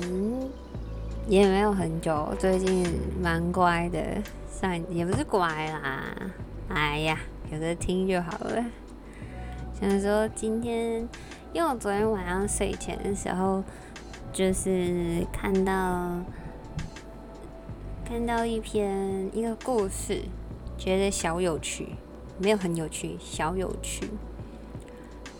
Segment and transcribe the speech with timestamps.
[0.00, 0.50] 嗯
[1.28, 2.84] 也没有很久，最近
[3.20, 4.00] 蛮乖的，
[4.50, 6.02] 上也不是乖啦，
[6.68, 7.18] 哎呀，
[7.52, 8.64] 有的听就好了。
[9.80, 11.08] 想说今天，
[11.52, 13.62] 因为我昨天晚上睡前的时候，
[14.32, 16.20] 就是看到
[18.04, 20.22] 看到一篇一个故事，
[20.76, 21.90] 觉得小有趣，
[22.38, 24.10] 没有很有趣，小有趣。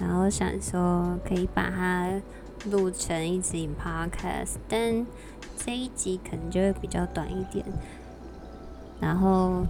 [0.00, 2.10] 然后想说可以把它
[2.70, 5.06] 录成一集 podcast，但
[5.56, 7.64] 这一集可能就会比较短一点。
[9.00, 9.66] 然后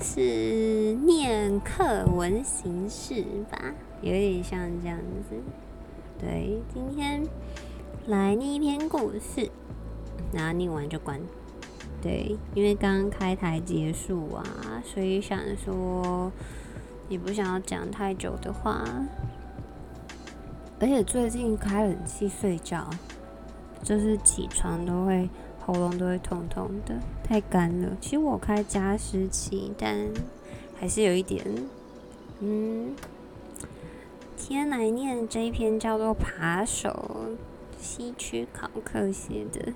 [0.00, 4.98] 是念课文形式吧，有点像这样
[5.28, 5.36] 子。
[6.18, 7.26] 对，今天
[8.06, 9.50] 来念一篇故事，
[10.32, 11.20] 然后念完就关。
[12.02, 14.44] 对，因为刚刚开台结束啊，
[14.84, 16.30] 所以想说。
[17.08, 18.84] 也不想要讲太久的话，
[20.80, 22.88] 而且最近开冷气睡觉，
[23.82, 25.28] 就是起床都会
[25.64, 27.96] 喉咙都会痛痛的，太干了。
[28.00, 30.08] 其实我开加湿器，但
[30.78, 31.44] 还是有一点。
[32.40, 32.94] 嗯，
[34.36, 37.28] 天来念这一篇叫做《扒手》，
[37.82, 39.72] 西区考克写的，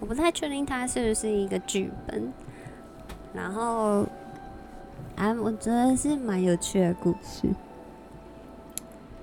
[0.00, 2.32] 我不太确定它是不是一个剧本，
[3.34, 4.06] 然后。
[5.16, 7.48] 啊，我觉得是蛮有趣的故事。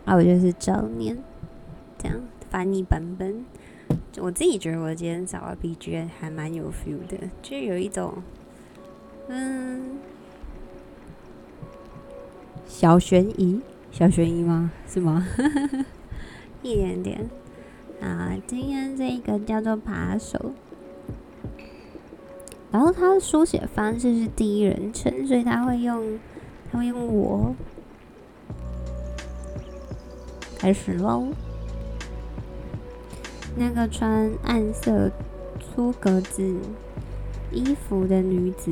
[0.05, 1.17] 啊，我就是照念，
[1.97, 3.45] 这样翻译版本。
[4.19, 8.21] 我自己觉得我今天找的 B G M 还蛮有 feel 的，就有一种，
[9.27, 9.97] 嗯，
[12.67, 14.71] 小悬疑，小悬疑吗？
[14.87, 15.25] 是吗？
[16.61, 17.29] 一点点。
[18.01, 20.51] 啊，今天这个叫做扒手。
[22.71, 26.19] 然后他的书写方式是第一人称，所以他会用，
[26.71, 27.55] 他会用我
[30.63, 31.27] 开始喽。
[33.53, 35.11] 那个穿暗色
[35.59, 36.55] 粗格子
[37.51, 38.71] 衣服的女子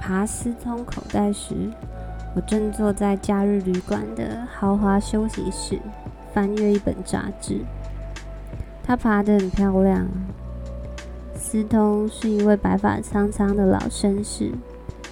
[0.00, 1.70] 爬斯通口袋时，
[2.34, 5.78] 我正坐在假日旅馆的豪华休息室，
[6.32, 7.60] 翻阅一本杂志。
[8.82, 10.08] 她爬得很漂亮。
[11.36, 14.52] 斯通是一位白发苍苍的老绅士，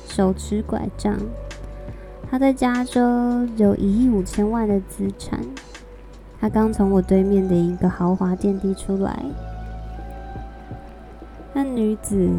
[0.09, 1.19] 手持拐杖。
[2.33, 2.99] 他在加州
[3.59, 5.39] 有一亿五千万的资产。
[6.41, 9.23] 他刚从我对面的一个豪华电梯出来。
[11.53, 12.31] 那女子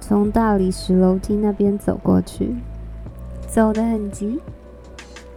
[0.00, 2.56] 从大理石楼梯那边走过去，
[3.46, 4.40] 走得很急，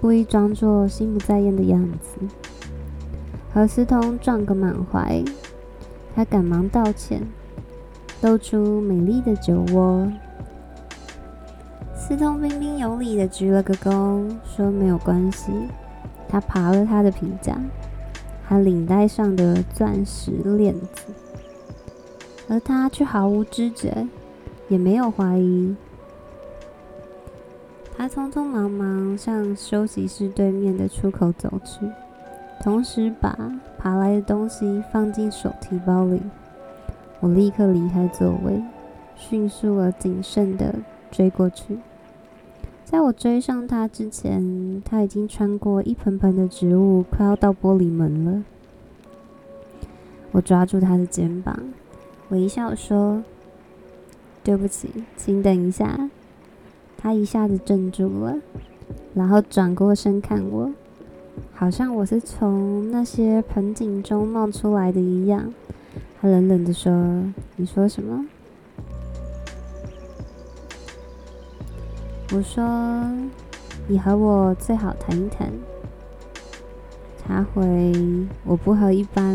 [0.02, 2.18] 故意装作心不在焉的样子，
[3.53, 5.24] 和斯通撞个满怀。
[6.16, 7.22] 他赶忙道歉，
[8.24, 10.12] 露出美丽的酒窝。
[12.07, 15.51] 斯通彬彬有礼的鞠了个躬，说没有关系。
[16.29, 17.57] 他爬了他的皮夹，
[18.47, 21.07] 他领带上的钻石链子，
[22.47, 24.07] 而他却毫无知觉，
[24.67, 25.75] 也没有怀疑。
[27.97, 31.89] 他匆匆忙忙向休息室对面的出口走去。
[32.61, 33.35] 同时把
[33.79, 36.22] 爬来的东西放进手提包里，
[37.19, 38.61] 我立刻离开座位，
[39.16, 40.75] 迅速而谨慎地
[41.09, 41.79] 追过去。
[42.95, 48.41] 在我追上他之前，他已经穿过一盆盆的植物，快要到玻璃门了。
[50.31, 51.59] 我抓住他的肩膀，
[52.29, 53.22] 微笑说
[54.45, 56.09] ：“对不起，请等一下。”
[56.95, 58.38] 他一下子怔住了，
[59.13, 60.72] 然后转过身看我。
[61.53, 65.53] 好像我是从那些盆景中冒出来的一样，
[66.22, 66.94] 他冷冷的说
[67.57, 68.25] ：“你说什么？”
[72.35, 72.61] 我说
[73.87, 75.49] ：“你和我最好谈一谈。”
[77.26, 77.93] 他回
[78.43, 79.34] ：“我不和一般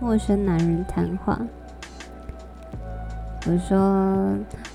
[0.00, 1.40] 陌生男人谈话。”
[3.46, 3.78] 我说：“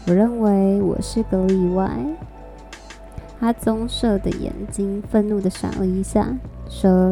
[0.07, 1.89] 我认为我是个例外。”
[3.41, 6.33] 他棕色的眼睛愤怒的闪了一下，
[6.69, 7.11] 说：“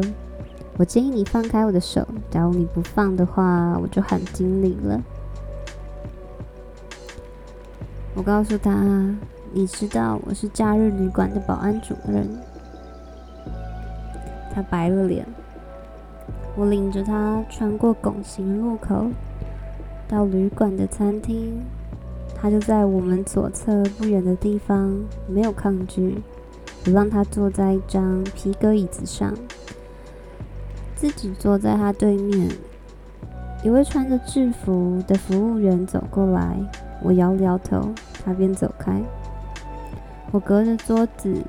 [0.80, 4.98] 我建议你放开我的手，假如你不放的话，我就喊经理了。”
[8.16, 9.14] 我告诉他
[9.52, 12.26] ：“你知道我是假日旅馆的保安主任。”
[14.54, 15.26] 他白了脸。
[16.54, 19.06] 我领着他穿过拱形路口，
[20.06, 21.62] 到旅馆的餐厅。
[22.34, 26.20] 他就在我们左侧不远的地方，没有抗拒。
[26.86, 29.32] 我让他坐在一张皮革椅子上，
[30.96, 32.50] 自己坐在他对面。
[33.62, 36.58] 一位穿着制服的服务员走过来，
[37.00, 37.92] 我摇了摇头，
[38.24, 39.00] 他便走开。
[40.32, 41.44] 我隔着桌子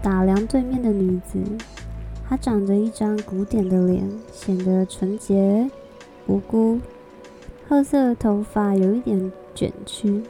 [0.00, 1.42] 打量对面的女子，
[2.28, 5.68] 她长着一张古典的脸，显得纯洁
[6.28, 6.80] 无辜。
[7.68, 10.22] 褐色的头发有一点卷曲，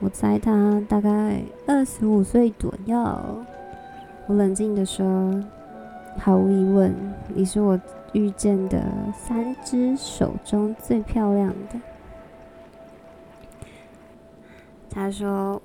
[0.00, 2.96] 我猜她大概二十五岁左右。
[4.26, 5.44] 我冷静地说
[6.18, 6.94] ：“毫无疑问，
[7.34, 7.78] 你是我
[8.12, 11.80] 遇见的三只手中最漂亮的。”
[14.90, 15.60] 他说：“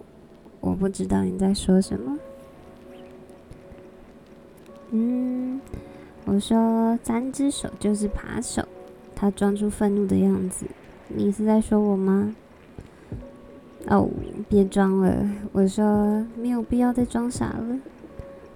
[0.62, 2.18] 我不知道你在说什么。”
[4.92, 5.60] 嗯，
[6.26, 8.66] 我说三只手就是扒手。
[9.14, 10.66] 他装出愤怒的样子。
[11.08, 12.36] 你是在说我吗？
[13.88, 14.10] 哦，
[14.50, 15.30] 别装了。
[15.52, 17.80] 我说没有必要再装傻了。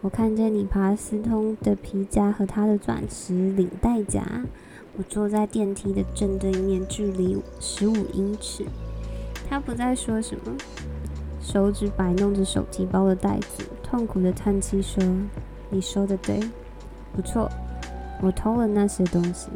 [0.02, 4.46] 我看见你爬斯通的皮夹和他的钻石领带夹。
[4.98, 8.66] 我坐在电梯的正对面，距离十五英尺。
[9.48, 10.56] 他不再说什么，
[11.46, 15.04] 手指摆弄着手提包的袋子，痛苦的叹气说。
[15.70, 16.40] 你说的对，
[17.16, 17.48] 不错，
[18.20, 19.50] 我偷了那些东西。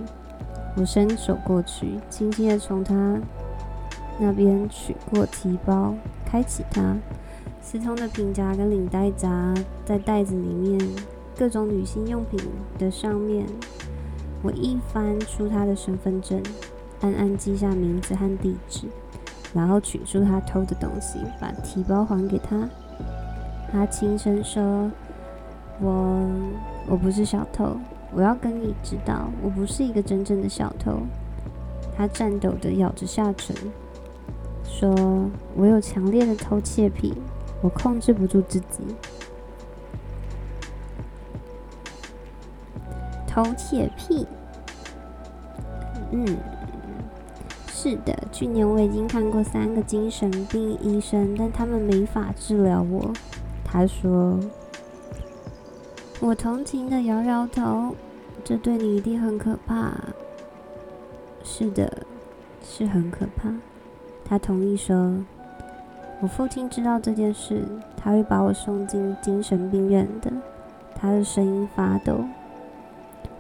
[0.78, 3.20] 我伸手过去，轻轻的从他
[4.20, 6.96] 那边取过提包，开启它。
[7.60, 9.54] 私通的皮夹跟领带夹
[9.84, 10.80] 在袋子里面，
[11.36, 12.40] 各种女性用品
[12.78, 13.48] 的上面。
[14.44, 16.42] 我一翻出他的身份证，
[17.02, 18.82] 暗暗记下名字和地址，
[19.54, 22.68] 然后取出他偷的东西，把提包还给他。
[23.72, 24.90] 他轻声说。
[25.82, 26.30] 我
[26.90, 27.78] 我不是小偷，
[28.12, 31.00] 我要跟你知道，我不是一个真正的小偷。
[31.96, 33.56] 他颤抖的咬着下唇，
[34.66, 37.14] 说：“我有强烈的偷窃癖，
[37.62, 38.84] 我控制不住自己。”
[43.26, 44.28] 偷窃癖？
[46.12, 46.38] 嗯，
[47.82, 48.14] 是的。
[48.30, 53.14] 去年我已经看过三个精神病医生，但他们没法治疗我。
[53.64, 54.38] 他说。
[56.20, 57.96] 我同情的摇摇头，
[58.44, 59.94] 这对你一定很可怕。
[61.42, 62.06] 是的，
[62.62, 63.50] 是很可怕。
[64.26, 65.16] 他同意说
[66.20, 67.64] ：“我父亲知道这件事，
[67.96, 70.30] 他会把我送进精神病院的。”
[71.00, 72.26] 他的声音发抖。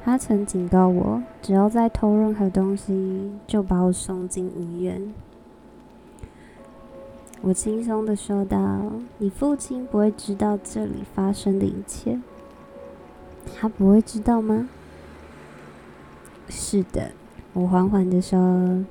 [0.04, 5.14] 他曾警告我，只要再偷任何东西，就把我送进医院。
[7.42, 12.20] 我轻松的说道：“你父亲不会知道这里发生的一切。”
[13.56, 14.70] 他不会知道吗？
[16.50, 17.12] 是的，
[17.54, 18.84] 我缓缓的说：“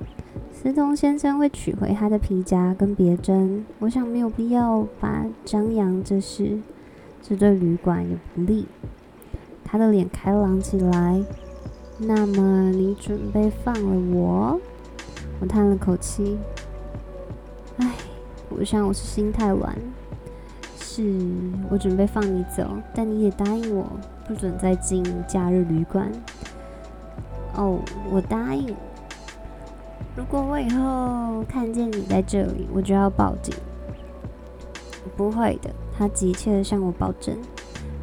[0.52, 3.66] 斯通先生会取回他的皮夹跟别针。
[3.80, 6.58] 我想没有必要把张扬这事，
[7.22, 8.66] 这对旅馆也不利。”
[9.70, 11.22] 他的脸开朗起来。
[11.98, 14.58] 那么你准备放了我？
[15.40, 16.38] 我叹了口气。
[17.76, 17.92] 唉，
[18.48, 19.76] 我想我是心太软。
[20.76, 21.04] 是
[21.70, 23.84] 我准备放你走，但你也答应我。
[24.26, 26.10] 不准再进假日旅馆。
[27.54, 27.78] 哦，
[28.10, 28.74] 我答应。
[30.16, 33.54] 如果我以后看见你在这里，我就要报警。
[35.16, 37.36] 不会的，他急切的向我保证。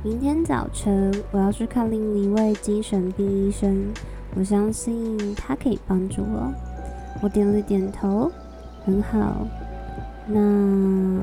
[0.05, 3.91] 明天早晨我要去看另一位精神病医生，
[4.35, 6.53] 我相信他可以帮助我。
[7.23, 8.31] 我点了点头。
[8.85, 9.47] 很好。
[10.27, 11.19] 那。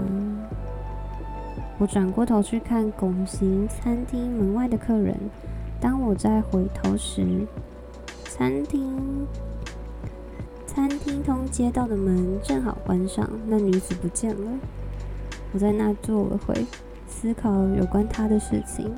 [1.78, 5.16] 我转过头去看拱形餐厅门外的客人。
[5.80, 7.46] 当我再回头时，
[8.24, 9.24] 餐厅
[10.66, 14.50] 餐厅通街道的门正好关上，那女子不见了。
[15.52, 16.66] 我在那坐了会，
[17.12, 18.90] 思考有关他的事情。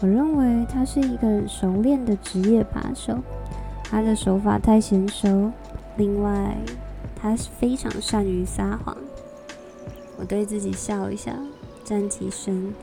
[0.00, 3.18] 我认为他是一个熟练的职业扒手，
[3.82, 5.50] 他的手法太娴熟。
[5.96, 6.56] 另外，
[7.20, 8.96] 他是非常善于撒谎。
[10.16, 11.32] 我对自己笑一笑。
[11.84, 12.74] 站起身，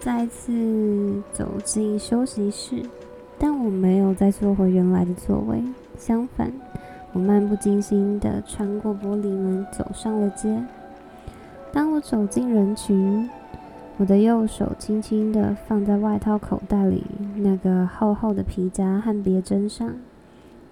[0.00, 2.82] 再次走进休息室，
[3.38, 5.62] 但我没有再坐回原来的座位。
[5.96, 6.52] 相反，
[7.12, 10.60] 我漫不经心地穿过玻璃门，走上了街。
[11.72, 13.30] 当我走进人群，
[13.96, 17.04] 我的右手轻轻地放在外套口袋里
[17.36, 19.94] 那个厚厚的皮夹和别针上，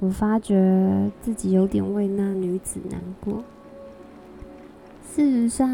[0.00, 3.44] 我发觉自己有点为那女子难过。
[5.14, 5.68] 事实上，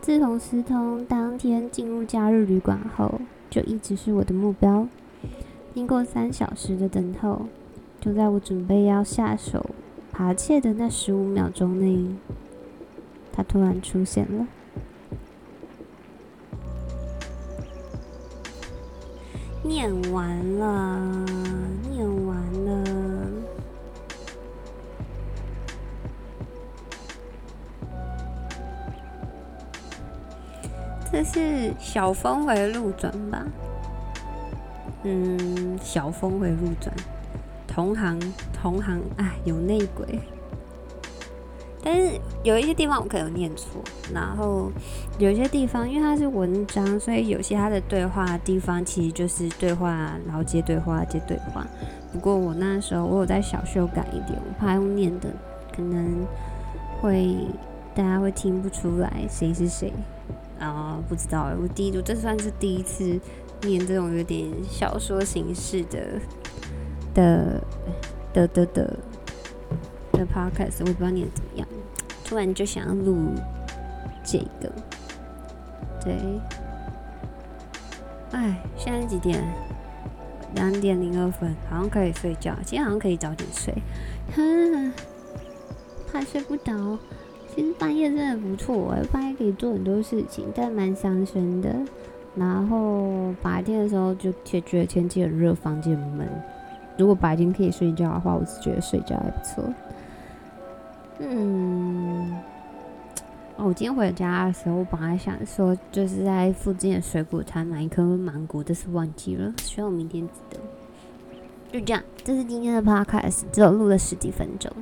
[0.00, 4.86] 自从思通当天进入假日旅馆后，就一直是我的目标。
[5.74, 7.46] 经过三小时的等候，
[8.00, 9.70] 就在我准备要下手
[10.12, 12.04] 扒窃的那十五秒钟内，
[13.32, 14.46] 他突然出现了。
[19.70, 20.98] 念完了，
[21.88, 22.84] 念完了。
[31.12, 33.46] 这是小峰回路转吧？
[35.04, 36.92] 嗯，小峰回路转，
[37.68, 38.18] 同行
[38.52, 40.18] 同行，哎，有内鬼。
[42.42, 43.82] 有一些地方我可能有念错，
[44.14, 44.70] 然后
[45.18, 51.66] 有些地方因为它是文章，所以有些它的对话地方其实就是对话，然后接对话接对话。
[52.12, 55.28] 不过我那时候我有在小修改一点，我怕用念的
[55.74, 56.26] 可能
[57.00, 57.36] 会
[57.94, 59.92] 大家会听不出来谁是谁
[60.58, 63.20] 啊，不知道我第一组这算是第一次
[63.62, 66.20] 念这种有点小说形式的
[67.12, 67.62] 的
[68.32, 68.96] 的的的。
[70.12, 71.68] 的 podcast 我不知道念怎么样，
[72.30, 73.34] 突然就想要录
[74.22, 74.70] 这个，
[76.00, 76.14] 对，
[78.30, 79.42] 哎，现在几点？
[80.54, 82.54] 两点零二分，好像可以睡觉。
[82.64, 83.74] 今天好像可以早点睡，
[86.12, 86.96] 怕睡不着。
[87.52, 91.74] 其实半夜真的不错哎，半夜可以做很多事情，但蛮伤身的。
[92.36, 96.28] 然后白天的时候就觉得天气很热，房间很闷。
[96.96, 99.64] 如果白天可以睡觉的话，我是觉得睡觉还不错。
[101.22, 102.34] 嗯，
[103.56, 110.58] 哦，我今天回家的时候，我本来想说就是在附近的水果摊买一颗芒果，但是忘记了，需要明天记得。
[111.70, 114.72] 就这样，这是今天的 podcast，只有录了十几分钟，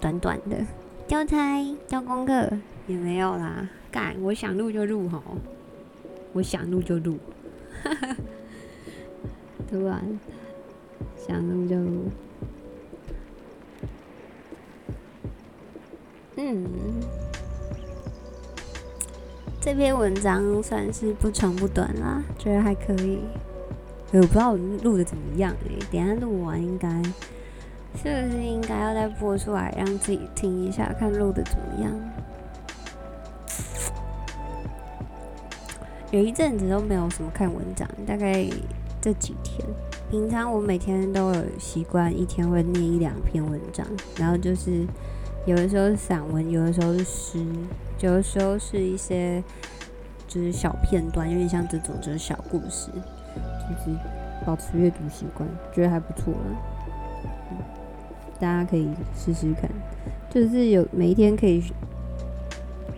[0.00, 0.56] 短短的。
[1.06, 2.50] 交差交功课
[2.88, 5.22] 也没有啦，干，我想录就录吼，
[6.32, 7.16] 我想录就录，
[7.84, 8.16] 哈哈，
[9.70, 10.18] 突然
[11.16, 12.10] 想录就录。
[16.38, 16.66] 嗯，
[19.58, 23.20] 这篇文章算是不长不短啦，觉得还可以。
[24.12, 26.88] 我不知道我录的怎么样哎，等下录完应该
[27.94, 31.92] 是不是应该要再播出来，让自己听一下，看录的怎么样。
[36.10, 38.46] 有一阵子都没有什么看文章，大概
[39.00, 39.66] 这几天。
[40.10, 43.86] 平常我每天都有习惯，一天会念一两篇文章，
[44.18, 44.86] 然后就是。
[45.46, 47.46] 有的时候是散文，有的时候是诗，
[48.00, 49.42] 有的时候是一些
[50.26, 53.96] 就是小片段，有点像这种就是小故事，就是
[54.44, 56.56] 保持阅读习惯，觉得还不错了。
[58.40, 59.70] 大家可以试试看，
[60.28, 61.62] 就是有每一天可以，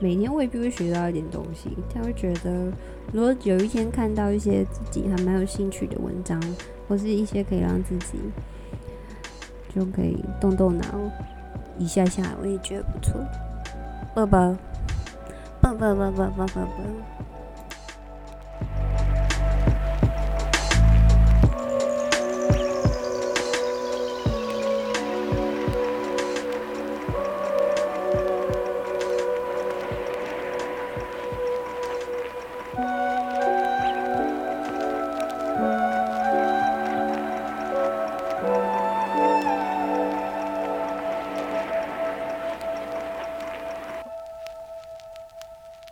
[0.01, 2.73] 每天未必会学到一点东西，他会觉得
[3.13, 6.43] 如果有一天看到一些自己还蛮有兴趣的文章，
[6.89, 8.19] 或是一些可以让自己
[9.75, 10.85] 就可以动动脑。
[11.79, 13.25] 一下下，我也觉得不错。
[14.15, 14.55] 抱抱，
[15.61, 17.18] 抱抱抱抱抱抱抱。